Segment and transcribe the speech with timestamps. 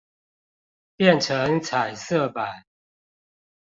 [0.95, 2.65] 變成彩色版